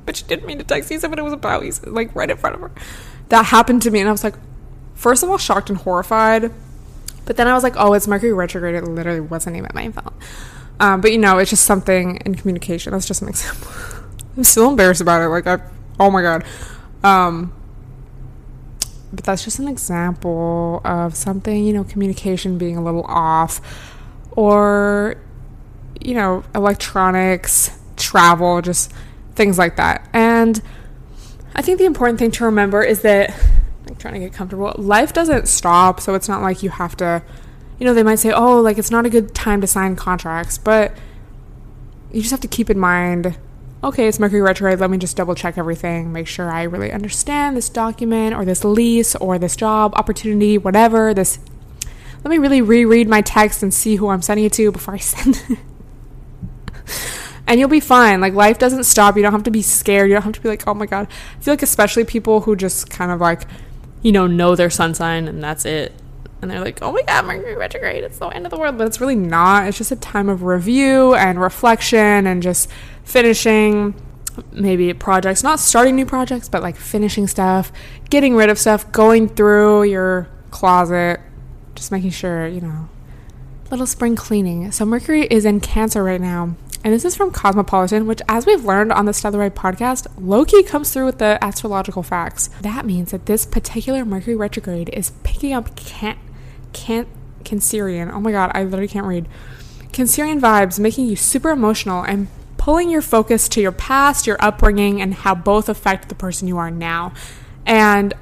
[0.03, 2.37] but she didn't mean to text Issa, but it was about Issa, like right in
[2.37, 2.71] front of her.
[3.27, 4.33] That happened to me, and I was like,
[4.95, 6.51] first of all, shocked and horrified.
[7.25, 8.73] But then I was like, oh, it's Mercury retrograde.
[8.73, 10.15] It literally wasn't even my fault.
[10.79, 12.93] Um, but you know, it's just something in communication.
[12.93, 13.98] That's just an example.
[14.35, 15.27] I'm still embarrassed about it.
[15.27, 15.59] Like, I,
[15.99, 16.43] oh my god.
[17.03, 17.53] Um,
[19.11, 23.61] but that's just an example of something, you know, communication being a little off,
[24.31, 25.15] or
[26.01, 28.93] you know, electronics, travel, just
[29.35, 30.07] things like that.
[30.13, 30.61] And
[31.55, 33.35] I think the important thing to remember is that,
[33.85, 35.99] like, trying to get comfortable, life doesn't stop.
[35.99, 37.21] So it's not like you have to,
[37.79, 40.57] you know, they might say, oh, like, it's not a good time to sign contracts,
[40.57, 40.95] but
[42.13, 43.37] you just have to keep in mind
[43.83, 44.79] okay, it's Mercury retrograde.
[44.79, 48.63] Let me just double check everything, make sure I really understand this document or this
[48.63, 51.13] lease or this job opportunity, whatever.
[51.13, 51.39] This,
[52.23, 54.97] let me really reread my text and see who I'm sending it to before I
[54.99, 55.59] send it
[57.49, 58.21] and you'll be fine.
[58.21, 59.17] Like life doesn't stop.
[59.17, 60.07] You don't have to be scared.
[60.07, 61.07] You don't have to be like, oh my god.
[61.09, 63.47] I feel like especially people who just kind of like,
[64.03, 65.91] you know, know their sun sign and that's it.
[66.41, 68.77] And they're like, oh my god, Mercury retrograde, it's the end of the world.
[68.77, 69.67] But it's really not.
[69.67, 72.69] It's just a time of review and reflection and just
[73.03, 73.93] finishing
[74.51, 77.71] maybe projects, not starting new projects, but like finishing stuff,
[78.09, 81.19] getting rid of stuff, going through your closet,
[81.75, 82.87] just making sure, you know,
[83.69, 84.71] little spring cleaning.
[84.71, 86.55] So Mercury is in Cancer right now.
[86.81, 90.63] And this is from Cosmopolitan, which, as we've learned on the Stella Rae podcast, Loki
[90.63, 92.49] comes through with the astrological facts.
[92.61, 96.17] That means that this particular Mercury retrograde is picking up can,
[96.73, 97.07] can,
[97.43, 98.11] Cancerian.
[98.11, 99.27] Oh my god, I literally can't read.
[99.91, 102.27] Cancerian vibes, making you super emotional and
[102.57, 106.57] pulling your focus to your past, your upbringing, and how both affect the person you
[106.57, 107.13] are now.
[107.65, 108.13] And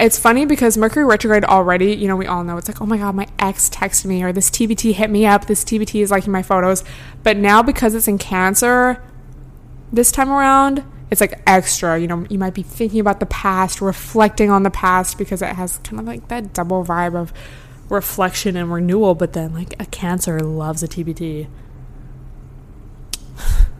[0.00, 2.98] it's funny because Mercury retrograde already, you know, we all know it's like, oh my
[2.98, 5.46] God, my ex texted me or this TBT hit me up.
[5.46, 6.84] This TBT is liking my photos.
[7.24, 9.02] But now because it's in Cancer
[9.92, 11.98] this time around, it's like extra.
[11.98, 15.56] You know, you might be thinking about the past, reflecting on the past because it
[15.56, 17.32] has kind of like that double vibe of
[17.88, 19.14] reflection and renewal.
[19.14, 21.48] But then, like, a Cancer loves a TBT.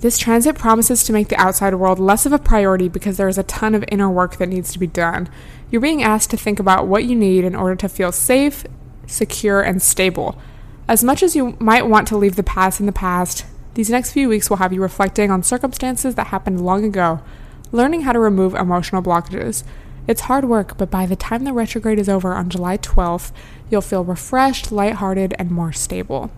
[0.00, 3.36] This transit promises to make the outside world less of a priority because there is
[3.36, 5.28] a ton of inner work that needs to be done.
[5.70, 8.64] You're being asked to think about what you need in order to feel safe,
[9.08, 10.40] secure, and stable.
[10.86, 13.44] As much as you might want to leave the past in the past,
[13.78, 17.22] these next few weeks will have you reflecting on circumstances that happened long ago,
[17.70, 19.62] learning how to remove emotional blockages.
[20.08, 23.30] It's hard work, but by the time the retrograde is over on July 12th,
[23.70, 26.32] you'll feel refreshed, lighthearted, and more stable.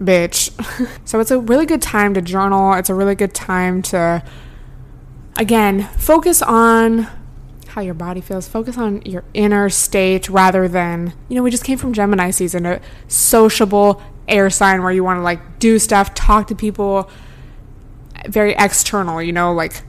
[0.00, 0.52] Bitch.
[1.04, 2.74] so it's a really good time to journal.
[2.74, 4.22] It's a really good time to,
[5.36, 7.08] again, focus on
[7.66, 8.46] how your body feels.
[8.46, 12.66] Focus on your inner state rather than, you know, we just came from Gemini season,
[12.66, 17.10] a sociable air sign where you want to like do stuff, talk to people,
[18.28, 19.82] very external, you know, like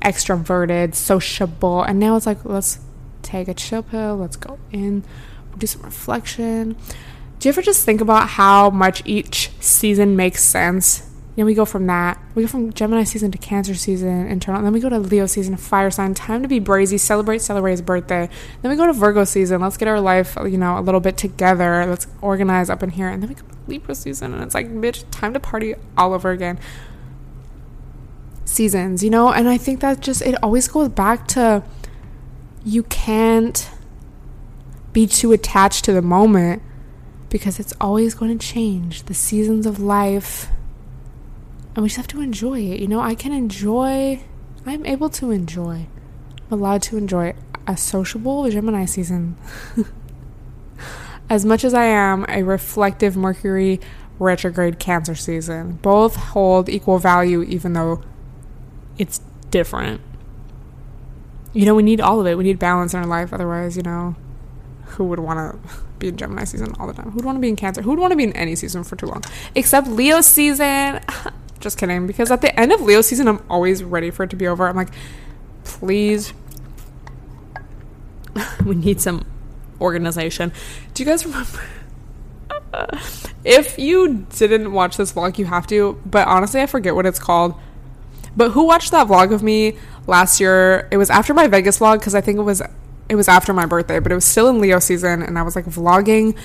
[0.00, 1.82] extroverted, sociable.
[1.82, 2.78] And now it's like, let's
[3.22, 5.04] take a chill pill, let's go in,
[5.56, 6.76] do some reflection.
[7.38, 11.04] Do you ever just think about how much each season makes sense?
[11.36, 12.20] You know, we go from that.
[12.34, 14.60] We go from Gemini season to Cancer season, internal.
[14.60, 16.14] Then we go to Leo season, fire sign.
[16.14, 18.28] Time to be brazy, celebrate, celebrate his birthday.
[18.60, 19.60] Then we go to Virgo season.
[19.60, 21.86] Let's get our life, you know, a little bit together.
[21.86, 23.08] Let's organize up in here.
[23.08, 26.30] And then we go Libra season, and it's like, bitch, time to party all over
[26.30, 26.58] again.
[28.44, 31.62] Seasons, you know, and I think that just it always goes back to
[32.64, 33.70] you can't
[34.92, 36.62] be too attached to the moment
[37.28, 39.04] because it's always going to change.
[39.04, 40.48] The seasons of life.
[41.74, 42.80] And we just have to enjoy it.
[42.80, 44.20] You know, I can enjoy,
[44.66, 45.86] I'm able to enjoy,
[46.50, 47.34] I'm allowed to enjoy
[47.66, 49.36] a sociable Gemini season.
[51.30, 53.80] as much as I am a reflective Mercury
[54.18, 55.72] retrograde Cancer season.
[55.82, 58.02] Both hold equal value, even though
[58.96, 60.00] it's different.
[61.52, 62.36] You know, we need all of it.
[62.36, 63.32] We need balance in our life.
[63.32, 64.16] Otherwise, you know,
[64.86, 67.10] who would want to be in Gemini season all the time?
[67.10, 67.82] Who would want to be in Cancer?
[67.82, 69.22] Who would want to be in any season for too long?
[69.54, 71.00] Except Leo season.
[71.60, 72.06] Just kidding.
[72.06, 74.68] Because at the end of Leo season, I'm always ready for it to be over.
[74.68, 74.90] I'm like,
[75.64, 76.32] please.
[78.64, 79.24] we need some
[79.80, 80.52] organization.
[80.94, 81.60] Do you guys remember?
[83.44, 86.00] if you didn't watch this vlog, you have to.
[86.04, 87.54] But honestly, I forget what it's called.
[88.36, 90.88] But who watched that vlog of me last year?
[90.90, 92.62] It was after my Vegas vlog because I think it was
[93.08, 95.56] it was after my birthday, but it was still in Leo season, and I was
[95.56, 96.36] like vlogging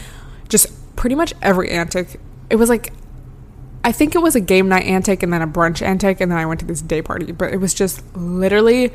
[0.49, 2.19] just pretty much every antic.
[2.49, 2.93] It was like
[3.83, 6.39] I think it was a game night antic and then a brunch antic, and then
[6.39, 7.31] I went to this day party.
[7.31, 8.91] But it was just literally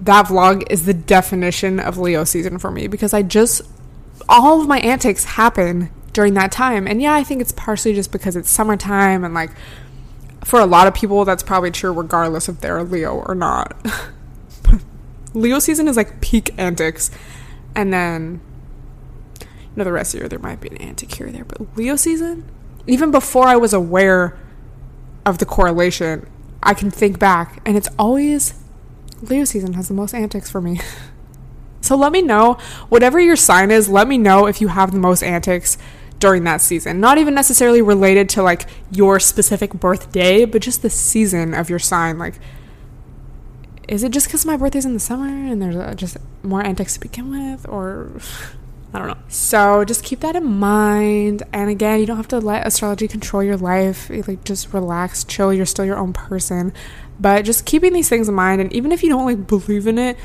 [0.00, 3.62] that vlog is the definition of Leo season for me because I just
[4.28, 6.86] all of my antics happen during that time.
[6.86, 9.50] And yeah, I think it's partially just because it's summertime and like
[10.44, 13.76] for a lot of people that's probably true regardless if they're Leo or not.
[15.34, 17.10] Leo season is like peak antics.
[17.74, 18.40] And then
[19.40, 21.76] you know the rest of the year there might be an antic here there, but
[21.76, 22.50] Leo season,
[22.86, 24.36] even before I was aware
[25.26, 26.28] of the correlation,
[26.62, 28.54] I can think back and it's always
[29.22, 30.80] Leo season has the most antics for me.
[31.80, 32.54] so let me know,
[32.88, 35.78] whatever your sign is, let me know if you have the most antics
[36.18, 37.00] during that season.
[37.00, 41.78] Not even necessarily related to like your specific birthday, but just the season of your
[41.78, 42.18] sign.
[42.18, 42.38] Like,
[43.88, 46.94] is it just because my birthday's in the summer and there's uh, just more antics
[46.94, 47.68] to begin with?
[47.68, 48.12] Or
[48.92, 49.16] I don't know.
[49.28, 51.44] So just keep that in mind.
[51.52, 54.10] And again, you don't have to let astrology control your life.
[54.10, 55.52] Like, just relax, chill.
[55.52, 56.72] You're still your own person.
[57.20, 59.98] But just keeping these things in mind, and even if you don't like believe in
[59.98, 60.16] it,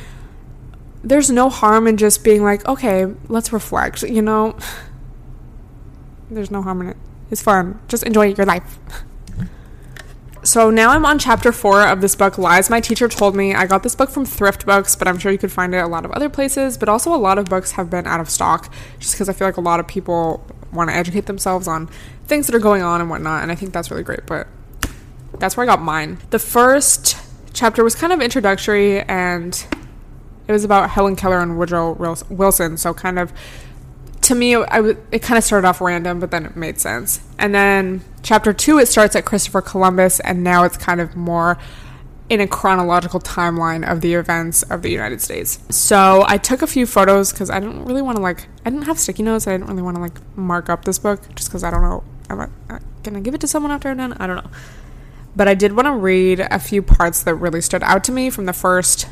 [1.03, 4.57] there's no harm in just being like, okay, let's reflect, you know?
[6.31, 6.97] There's no harm in it.
[7.29, 7.79] It's fun.
[7.87, 8.79] Just enjoy your life.
[10.45, 13.55] So now I'm on chapter four of this book, Lies My Teacher Told Me.
[13.55, 15.87] I got this book from Thrift Books, but I'm sure you could find it a
[15.87, 16.77] lot of other places.
[16.77, 19.47] But also, a lot of books have been out of stock just because I feel
[19.47, 21.89] like a lot of people want to educate themselves on
[22.27, 23.41] things that are going on and whatnot.
[23.41, 24.27] And I think that's really great.
[24.27, 24.47] But
[25.39, 26.19] that's where I got mine.
[26.29, 27.17] The first
[27.53, 29.65] chapter was kind of introductory and
[30.47, 31.93] it was about Helen Keller and Woodrow
[32.29, 32.77] Wilson.
[32.77, 33.33] So, kind of
[34.25, 37.21] to me, I w- it kind of started off random, but then it made sense.
[37.37, 41.57] And then chapter two, it starts at Christopher Columbus, and now it's kind of more
[42.27, 45.59] in a chronological timeline of the events of the United States.
[45.69, 48.85] So I took a few photos because I didn't really want to like, I didn't
[48.85, 49.45] have sticky notes.
[49.45, 52.03] I didn't really want to like mark up this book just because I don't know.
[52.31, 54.13] Am I, uh, I give it to someone after I'm done?
[54.13, 54.49] I don't know.
[55.35, 58.31] But I did want to read a few parts that really stood out to me
[58.31, 59.07] from the first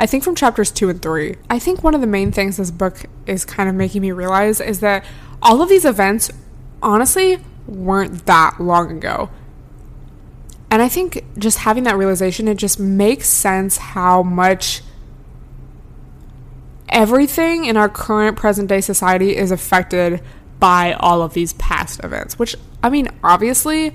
[0.00, 1.36] I think from chapters two and three.
[1.50, 4.58] I think one of the main things this book is kind of making me realize
[4.58, 5.04] is that
[5.42, 6.30] all of these events
[6.82, 7.36] honestly
[7.66, 9.28] weren't that long ago.
[10.70, 14.80] And I think just having that realization, it just makes sense how much
[16.88, 20.22] everything in our current present day society is affected
[20.58, 23.94] by all of these past events, which, I mean, obviously,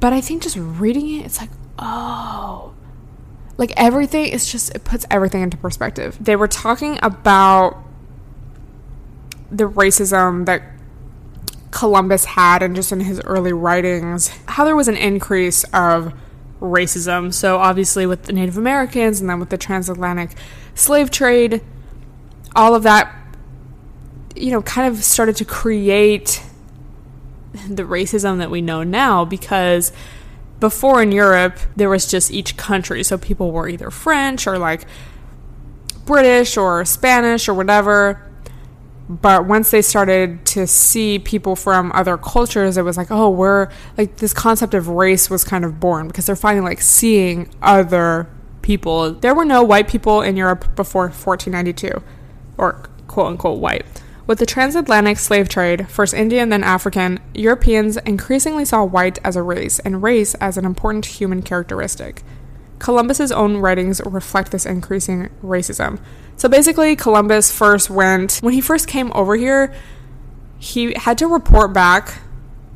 [0.00, 2.72] but I think just reading it, it's like, oh,
[3.58, 6.16] like everything is just it puts everything into perspective.
[6.18, 7.76] They were talking about
[9.50, 10.62] the racism that
[11.70, 16.14] Columbus had and just in his early writings, how there was an increase of
[16.60, 17.34] racism.
[17.34, 20.30] So obviously with the Native Americans and then with the transatlantic
[20.74, 21.60] slave trade,
[22.56, 23.14] all of that
[24.36, 26.42] you know kind of started to create
[27.68, 29.92] the racism that we know now because
[30.60, 33.02] before in Europe, there was just each country.
[33.04, 34.86] So people were either French or like
[36.04, 38.24] British or Spanish or whatever.
[39.08, 43.68] But once they started to see people from other cultures, it was like, oh, we're
[43.96, 48.28] like this concept of race was kind of born because they're finally like seeing other
[48.60, 49.12] people.
[49.12, 52.02] There were no white people in Europe before 1492,
[52.58, 53.86] or quote unquote white.
[54.28, 59.42] With the transatlantic slave trade, first Indian then African, Europeans increasingly saw white as a
[59.42, 62.22] race and race as an important human characteristic.
[62.78, 65.98] Columbus's own writings reflect this increasing racism.
[66.36, 69.72] So basically, Columbus first went, when he first came over here,
[70.58, 72.20] he had to report back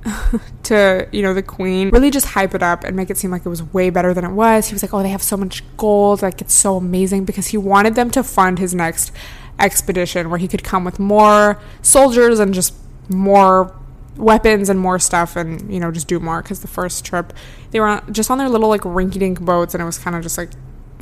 [0.62, 3.44] to, you know, the queen, really just hype it up and make it seem like
[3.44, 4.68] it was way better than it was.
[4.68, 6.22] He was like, oh, they have so much gold.
[6.22, 9.12] Like, it's so amazing because he wanted them to fund his next
[9.58, 12.74] expedition where he could come with more soldiers and just
[13.08, 13.74] more
[14.16, 16.42] weapons and more stuff and, you know, just do more.
[16.42, 17.32] Because the first trip,
[17.70, 20.16] they were on, just on their little, like, rinky dink boats and it was kind
[20.16, 20.50] of just like,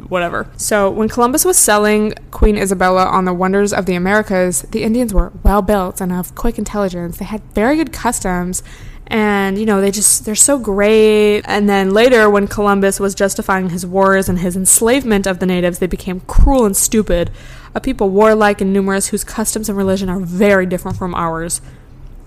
[0.09, 0.51] whatever.
[0.57, 5.13] So when Columbus was selling Queen Isabella on the wonders of the Americas, the Indians
[5.13, 7.19] were well built and of quick intelligence.
[7.19, 8.63] They had very good customs
[9.11, 11.43] and you know they just they're so great.
[11.45, 15.81] And then later when columbus was justifying his wars and his enslavement of the natives
[15.81, 17.31] they became cruel and stupid.
[17.75, 21.61] A people warlike and numerous whose customs and religion are very different from ours.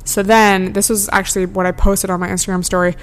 [0.04, 2.96] So then this was actually what i posted on my instagram story.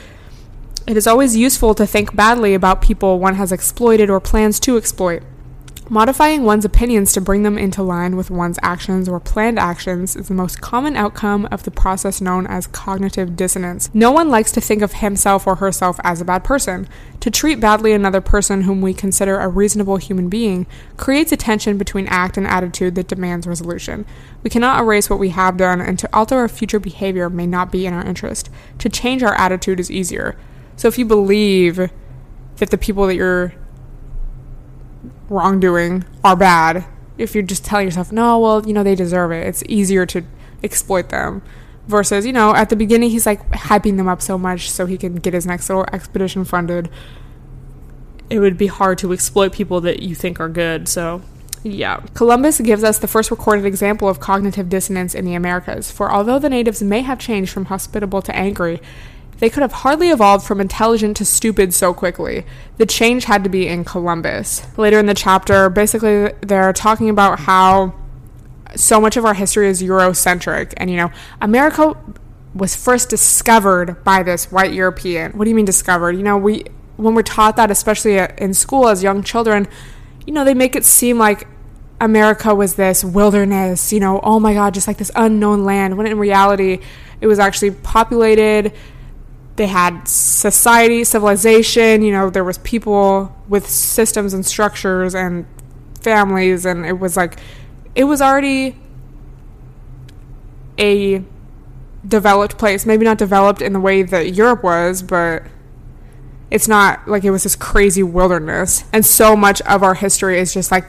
[0.87, 4.77] It is always useful to think badly about people one has exploited or plans to
[4.77, 5.23] exploit
[5.93, 10.29] Modifying one's opinions to bring them into line with one's actions or planned actions is
[10.29, 13.91] the most common outcome of the process known as cognitive dissonance.
[13.93, 16.89] No one likes to think of himself or herself as a bad person.
[17.19, 21.77] To treat badly another person whom we consider a reasonable human being creates a tension
[21.77, 24.07] between act and attitude that demands resolution.
[24.45, 27.73] We cannot erase what we have done, and to alter our future behavior may not
[27.73, 28.49] be in our interest.
[28.79, 30.37] To change our attitude is easier.
[30.77, 31.91] So if you believe
[32.59, 33.55] that the people that you're
[35.31, 36.85] wrongdoing are bad.
[37.17, 40.23] If you're just telling yourself, no, well, you know, they deserve it, it's easier to
[40.63, 41.43] exploit them.
[41.87, 44.99] Versus, you know, at the beginning, he's like hyping them up so much so he
[44.99, 46.91] can get his next little expedition funded.
[48.29, 51.23] It would be hard to exploit people that you think are good, so
[51.63, 52.01] yeah.
[52.15, 56.39] Columbus gives us the first recorded example of cognitive dissonance in the Americas, for although
[56.39, 58.81] the natives may have changed from hospitable to angry,
[59.41, 62.45] they could have hardly evolved from intelligent to stupid so quickly.
[62.77, 64.63] The change had to be in Columbus.
[64.79, 67.95] Later in the chapter, basically, they're talking about how
[68.77, 70.75] so much of our history is Eurocentric.
[70.77, 71.97] And, you know, America
[72.55, 75.33] was first discovered by this white European.
[75.33, 76.13] What do you mean discovered?
[76.13, 76.65] You know, we
[76.97, 79.67] when we're taught that, especially uh, in school as young children,
[80.27, 81.49] you know, they make it seem like
[81.99, 86.07] America was this wilderness, you know, oh my God, just like this unknown land, when
[86.07, 86.81] in reality,
[87.23, 88.73] it was actually populated
[89.61, 95.45] they had society, civilization, you know, there was people with systems and structures and
[96.01, 97.39] families and it was like
[97.95, 98.75] it was already
[100.79, 101.23] a
[102.09, 102.87] developed place.
[102.87, 105.43] Maybe not developed in the way that Europe was, but
[106.51, 108.85] it's not like it was this crazy wilderness.
[108.95, 110.87] And so much of our history is just like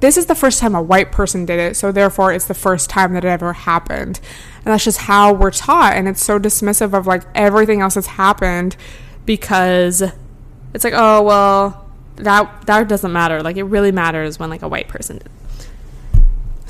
[0.00, 2.90] this is the first time a white person did it, so therefore it's the first
[2.90, 4.20] time that it ever happened.
[4.64, 5.94] And that's just how we're taught.
[5.94, 8.76] And it's so dismissive of like everything else that's happened
[9.26, 10.02] because
[10.74, 13.42] it's like, oh, well, that, that doesn't matter.
[13.42, 15.28] Like, it really matters when like a white person did.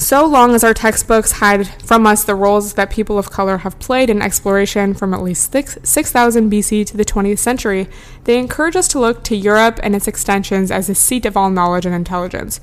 [0.01, 3.79] So long as our textbooks hide from us the roles that people of color have
[3.79, 7.87] played in exploration from at least 6000 BC to the 20th century,
[8.25, 11.51] they encourage us to look to Europe and its extensions as the seat of all
[11.51, 12.61] knowledge and intelligence.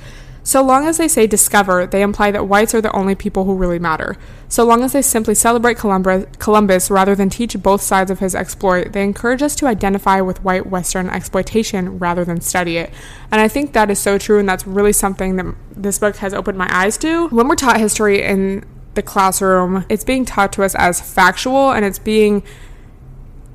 [0.47, 3.53] So long as they say discover, they imply that whites are the only people who
[3.53, 4.15] really matter.
[4.47, 8.93] So long as they simply celebrate Columbus rather than teach both sides of his exploit,
[8.93, 12.93] they encourage us to identify with white Western exploitation rather than study it.
[13.29, 16.33] And I think that is so true, and that's really something that this book has
[16.33, 17.27] opened my eyes to.
[17.27, 21.83] When we're taught history in the classroom, it's being taught to us as factual and
[21.83, 22.41] it's being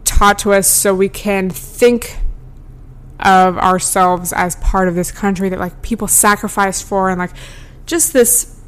[0.05, 2.19] taught to us so we can think
[3.23, 7.33] of ourselves as part of this country that like people sacrificed for and like
[7.87, 8.61] just this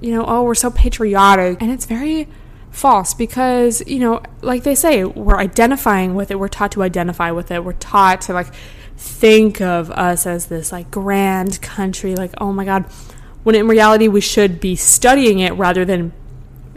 [0.00, 1.60] you know oh we're so patriotic.
[1.60, 2.28] And it's very
[2.70, 6.38] false because you know like they say we're identifying with it.
[6.38, 7.64] We're taught to identify with it.
[7.64, 8.52] We're taught to like
[8.96, 12.16] think of us as this like grand country.
[12.16, 12.86] Like oh my god
[13.44, 16.12] when in reality we should be studying it rather than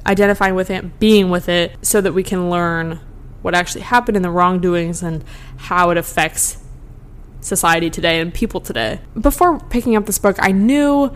[0.06, 3.00] identifying with it being with it so that we can learn
[3.48, 5.24] what actually happened in the wrongdoings and
[5.56, 6.58] how it affects
[7.40, 9.00] society today and people today.
[9.18, 11.16] Before picking up this book, I knew,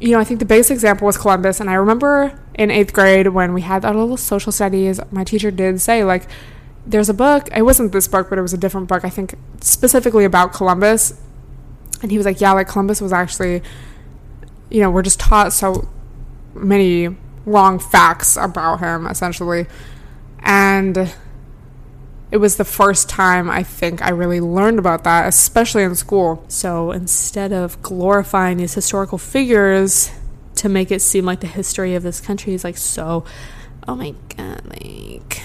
[0.00, 1.60] you know, I think the biggest example was Columbus.
[1.60, 5.52] And I remember in eighth grade when we had our little social studies, my teacher
[5.52, 6.26] did say, like,
[6.84, 7.48] there's a book.
[7.56, 11.20] It wasn't this book, but it was a different book, I think, specifically about Columbus.
[12.02, 13.62] And he was like, yeah, like Columbus was actually,
[14.70, 15.88] you know, we're just taught so
[16.52, 17.14] many
[17.46, 19.68] wrong facts about him, essentially.
[20.40, 21.14] And
[22.30, 26.44] it was the first time I think I really learned about that, especially in school.
[26.48, 30.10] So instead of glorifying these historical figures
[30.56, 33.24] to make it seem like the history of this country is like so,
[33.86, 35.42] oh my god, like,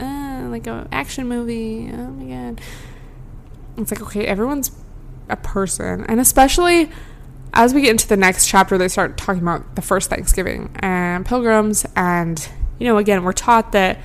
[0.00, 1.90] uh, like an action movie.
[1.92, 2.60] Oh my god.
[3.76, 4.70] It's like, okay, everyone's
[5.28, 6.04] a person.
[6.08, 6.90] And especially
[7.52, 11.26] as we get into the next chapter, they start talking about the first Thanksgiving and
[11.26, 12.48] pilgrims and
[12.80, 13.98] You know, again, we're taught that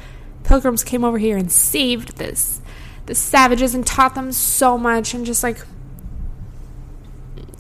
[0.46, 2.62] pilgrims came over here and saved this
[3.06, 5.60] the savages and taught them so much and just like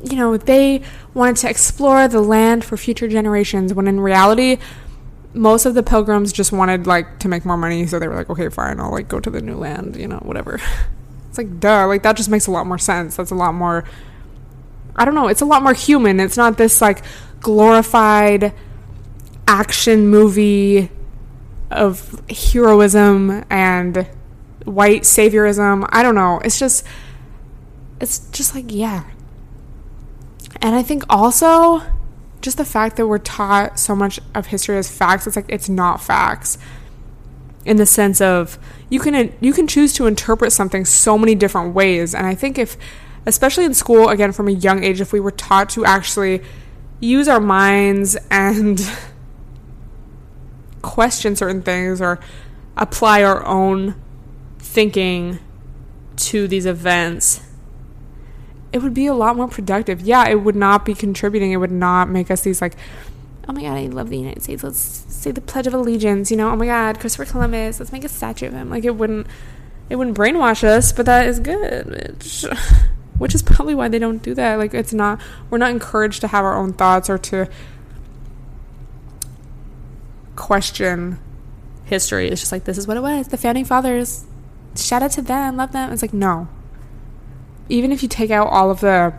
[0.03, 0.81] you know, they
[1.13, 4.57] wanted to explore the land for future generations when in reality
[5.33, 7.85] most of the pilgrims just wanted like to make more money.
[7.87, 10.19] So they were like okay fine i'll like go to the new land you know
[10.19, 10.59] whatever.
[11.29, 13.17] It's like duh like that just makes a lot more sense.
[13.17, 13.83] That's a lot more
[14.95, 16.19] i don't know it's a lot more human.
[16.19, 17.03] It's not this like
[17.41, 18.53] glorified
[19.47, 20.89] action movie
[21.71, 24.07] of heroism and
[24.65, 25.87] white saviorism.
[25.91, 26.39] I don't know.
[26.43, 26.85] It's just
[27.99, 29.03] it's just like yeah.
[30.61, 31.81] And i think also
[32.45, 35.67] just the fact that we're taught so much of history as facts, it's like it's
[35.67, 36.57] not facts.
[37.65, 38.59] In the sense of
[38.89, 42.59] you can you can choose to interpret something so many different ways, and I think
[42.59, 42.77] if,
[43.25, 46.43] especially in school, again from a young age, if we were taught to actually
[46.99, 48.79] use our minds and
[50.85, 52.19] question certain things or
[52.77, 53.95] apply our own
[54.59, 55.39] thinking
[56.15, 57.41] to these events
[58.75, 60.01] it would be a lot more productive.
[60.01, 61.53] Yeah, it would not be contributing.
[61.53, 62.75] It would not make us these like,
[63.47, 64.65] oh my god, I love the United States.
[64.65, 66.29] Let's say the Pledge of Allegiance.
[66.29, 67.79] You know, oh my god, Christopher Columbus.
[67.79, 68.69] Let's make a statue of him.
[68.69, 69.27] Like it wouldn't,
[69.89, 70.91] it wouldn't brainwash us.
[70.91, 72.17] But that is good.
[72.17, 72.45] Which,
[73.17, 74.57] which is probably why they don't do that.
[74.57, 75.21] Like it's not.
[75.49, 77.47] We're not encouraged to have our own thoughts or to
[80.35, 81.19] question
[81.85, 82.29] history.
[82.29, 83.27] It's just like this is what it was.
[83.27, 84.25] The founding fathers.
[84.75, 85.57] Shout out to them.
[85.57, 85.91] Love them.
[85.91, 86.47] It's like no
[87.69, 89.13] even if you take out all of the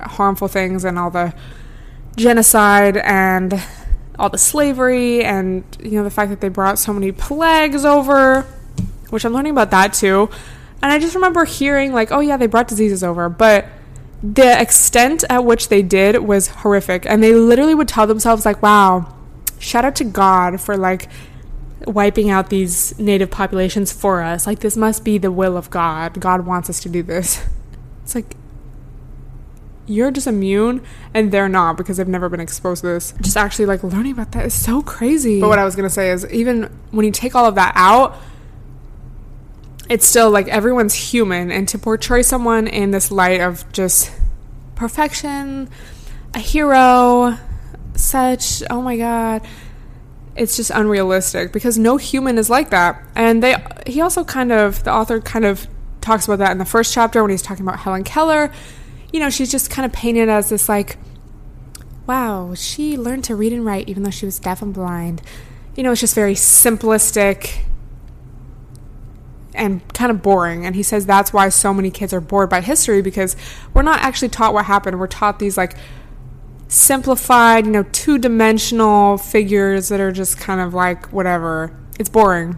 [0.00, 1.34] harmful things and all the
[2.16, 3.60] genocide and
[4.18, 8.42] all the slavery and you know the fact that they brought so many plagues over
[9.10, 10.28] which i'm learning about that too
[10.82, 13.66] and i just remember hearing like oh yeah they brought diseases over but
[14.22, 18.60] the extent at which they did was horrific and they literally would tell themselves like
[18.60, 19.14] wow
[19.58, 21.08] shout out to god for like
[21.86, 26.18] wiping out these native populations for us like this must be the will of god
[26.20, 27.44] god wants us to do this
[28.02, 28.34] it's like
[29.88, 30.82] you're just immune
[31.14, 33.14] and they're not because they've never been exposed to this.
[33.20, 35.40] Just actually like learning about that is so crazy.
[35.40, 38.16] But what I was gonna say is even when you take all of that out,
[39.88, 44.12] it's still like everyone's human and to portray someone in this light of just
[44.74, 45.70] perfection,
[46.34, 47.38] a hero,
[47.98, 49.46] such oh my god.
[50.36, 53.02] It's just unrealistic because no human is like that.
[53.14, 55.66] And they he also kind of the author kind of
[56.00, 58.52] talks about that in the first chapter when he's talking about Helen Keller.
[59.12, 60.96] You know, she's just kind of painted as this like,
[62.06, 65.22] wow, she learned to read and write even though she was deaf and blind.
[65.76, 67.60] You know, it's just very simplistic
[69.54, 70.64] and kind of boring.
[70.64, 73.36] And he says that's why so many kids are bored by history because
[73.74, 74.98] we're not actually taught what happened.
[74.98, 75.76] We're taught these like
[76.68, 81.76] simplified, you know, two dimensional figures that are just kind of like whatever.
[81.98, 82.56] It's boring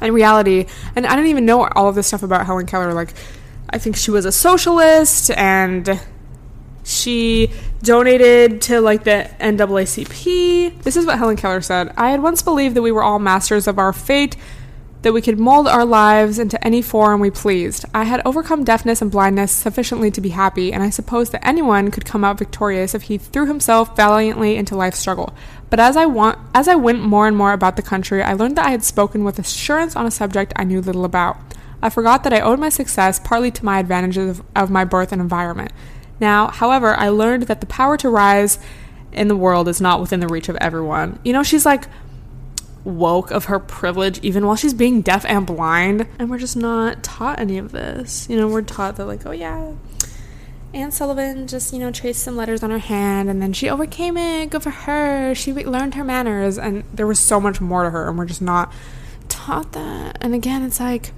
[0.00, 2.94] in reality, and I didn't even know all of this stuff about Helen Keller.
[2.94, 3.12] Like,
[3.70, 6.00] I think she was a socialist and
[6.84, 7.50] she
[7.82, 10.82] donated to like the NAACP.
[10.82, 13.66] This is what Helen Keller said I had once believed that we were all masters
[13.66, 14.36] of our fate,
[15.02, 17.84] that we could mold our lives into any form we pleased.
[17.94, 21.90] I had overcome deafness and blindness sufficiently to be happy, and I supposed that anyone
[21.90, 25.34] could come out victorious if he threw himself valiantly into life's struggle.
[25.70, 28.56] But as I want, as I went more and more about the country, I learned
[28.56, 31.36] that I had spoken with assurance on a subject I knew little about.
[31.80, 35.12] I forgot that I owed my success partly to my advantages of, of my birth
[35.12, 35.72] and environment.
[36.18, 38.58] Now, however, I learned that the power to rise
[39.12, 41.18] in the world is not within the reach of everyone.
[41.24, 41.84] You know, she's like
[42.88, 47.02] woke of her privilege even while she's being deaf and blind, and we're just not
[47.02, 48.28] taught any of this.
[48.28, 49.74] You know, we're taught that like, oh yeah,
[50.74, 54.16] Anne Sullivan just, you know, traced some letters on her hand and then she overcame
[54.16, 54.50] it.
[54.50, 55.34] Good for her.
[55.34, 56.58] She learned her manners.
[56.58, 58.72] And there was so much more to her, and we're just not
[59.28, 60.18] taught that.
[60.20, 61.12] And again, it's like,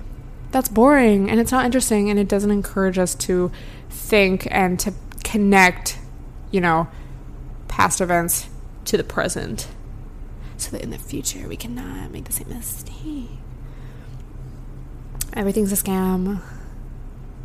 [0.51, 3.53] that's boring and it's not interesting and it doesn't encourage us to
[3.89, 4.93] think and to
[5.23, 5.99] connect,
[6.51, 6.89] you know,
[7.69, 8.49] past events
[8.87, 9.69] to the present
[10.61, 13.31] so that in the future we cannot make the same mistake.
[15.33, 16.43] Everything's a scam.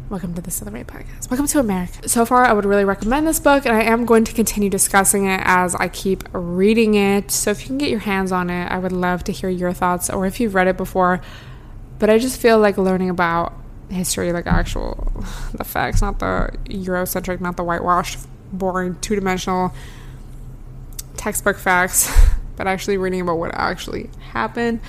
[0.09, 1.31] Welcome to the Stella Rae Podcast.
[1.31, 2.07] Welcome to America.
[2.07, 5.25] So far, I would really recommend this book, and I am going to continue discussing
[5.25, 7.31] it as I keep reading it.
[7.31, 9.73] So if you can get your hands on it, I would love to hear your
[9.73, 11.21] thoughts, or if you've read it before.
[11.97, 13.53] But I just feel like learning about
[13.89, 15.11] history, like actual,
[15.53, 19.73] the facts, not the Eurocentric, not the whitewashed, boring, two dimensional
[21.17, 22.11] textbook facts,
[22.55, 24.79] but actually reading about what actually happened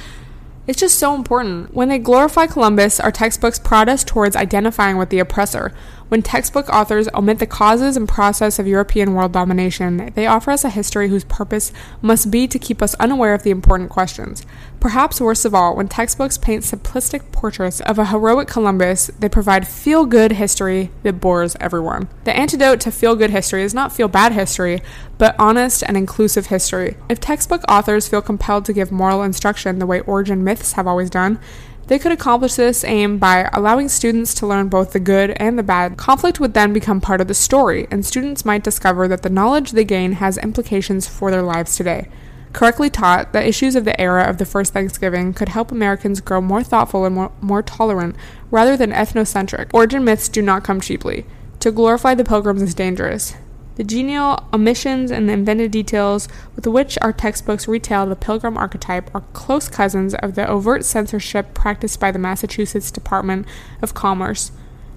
[0.67, 1.73] it's just so important.
[1.75, 5.73] When they glorify Columbus, our textbooks prod us towards identifying with the oppressor.
[6.09, 10.63] When textbook authors omit the causes and process of European world domination, they offer us
[10.63, 14.47] a history whose purpose must be to keep us unaware of the important questions.
[14.79, 19.67] Perhaps worst of all, when textbooks paint simplistic portraits of a heroic Columbus, they provide
[19.67, 22.09] feel good history that bores everyone.
[22.23, 24.83] The antidote to feel good history is not feel bad history,
[25.19, 26.97] but honest and inclusive history.
[27.09, 31.11] If textbook authors feel compelled to give moral instruction the way origin myths have always
[31.11, 31.41] done,
[31.89, 35.63] they could accomplish this aim by allowing students to learn both the good and the
[35.63, 35.97] bad.
[35.97, 39.71] Conflict would then become part of the story, and students might discover that the knowledge
[39.71, 42.09] they gain has implications for their lives today.
[42.53, 46.41] Correctly taught, the issues of the era of the first Thanksgiving could help Americans grow
[46.41, 48.17] more thoughtful and more, more tolerant
[48.51, 49.69] rather than ethnocentric.
[49.75, 51.27] Origin myths do not come cheaply.
[51.61, 53.35] To glorify the pilgrims is dangerous.
[53.77, 59.15] The genial omissions and the invented details with which our textbooks retell the pilgrim archetype
[59.15, 63.47] are close cousins of the overt censorship practiced by the Massachusetts Department
[63.83, 64.51] of Commerce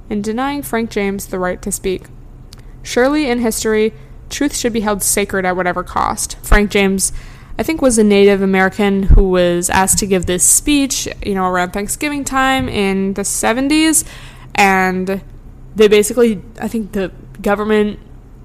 [0.10, 2.06] in denying Frank James the right to speak.
[2.82, 3.94] Surely, in history,
[4.30, 6.38] truth should be held sacred at whatever cost.
[6.38, 7.12] Frank James,
[7.58, 11.46] I think, was a Native American who was asked to give this speech, you know,
[11.46, 14.08] around Thanksgiving time in the 70s,
[14.56, 15.22] and
[15.76, 17.12] they basically, I think the
[17.42, 18.00] government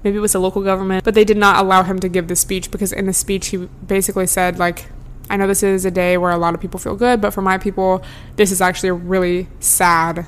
[0.05, 2.35] maybe it was the local government, but they did not allow him to give the
[2.35, 4.85] speech because in the speech he basically said like
[5.29, 7.41] I know this is a day where a lot of people feel good, but for
[7.41, 8.03] my people,
[8.35, 10.27] this is actually a really sad,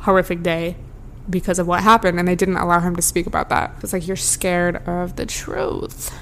[0.00, 0.76] horrific day
[1.28, 3.74] because of what happened, and they didn't allow him to speak about that.
[3.82, 6.14] It's like you're scared of the truth.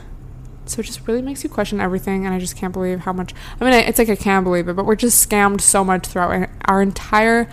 [0.67, 3.35] So it just really makes you question everything, and I just can't believe how much.
[3.61, 6.49] I mean, it's like I can't believe it, but we're just scammed so much throughout
[6.67, 7.51] our entire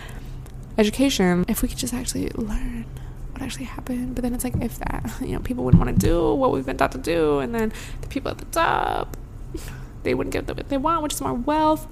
[0.78, 1.44] education.
[1.48, 2.86] If we could just actually learn
[3.42, 4.14] actually happened.
[4.14, 6.66] But then it's like, if that, you know, people wouldn't want to do what we've
[6.66, 9.16] been taught to do, and then the people at the top,
[10.02, 11.86] they wouldn't get what they want, which is more wealth.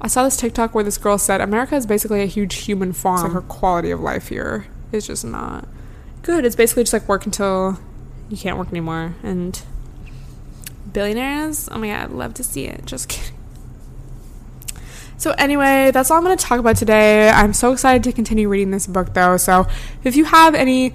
[0.00, 3.20] I saw this TikTok where this girl said America is basically a huge human farm.
[3.20, 5.66] So her quality of life here is just not
[6.22, 6.44] good.
[6.44, 7.78] It's basically just like work until
[8.28, 9.14] you can't work anymore.
[9.22, 9.62] And
[10.92, 12.84] billionaires, oh my god, I'd love to see it.
[12.84, 13.33] Just kidding.
[15.24, 17.30] So, anyway, that's all I'm going to talk about today.
[17.30, 19.38] I'm so excited to continue reading this book, though.
[19.38, 19.66] So,
[20.02, 20.92] if you have any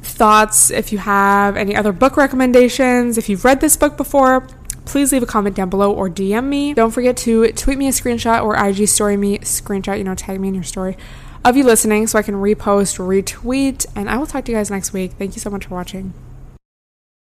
[0.00, 4.46] thoughts, if you have any other book recommendations, if you've read this book before,
[4.84, 6.72] please leave a comment down below or DM me.
[6.72, 10.38] Don't forget to tweet me a screenshot or IG story me screenshot, you know, tag
[10.38, 10.96] me in your story
[11.44, 14.70] of you listening so I can repost, retweet, and I will talk to you guys
[14.70, 15.14] next week.
[15.14, 16.14] Thank you so much for watching.